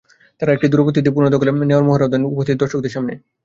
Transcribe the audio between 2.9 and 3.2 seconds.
সামনে।